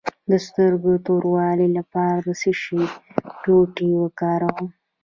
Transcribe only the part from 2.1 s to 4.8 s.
د څه شي ټوټې وکاروم؟